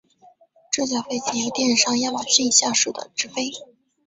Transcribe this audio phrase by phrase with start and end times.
[0.71, 3.51] 这架飞机由电商亚马逊下属的执飞。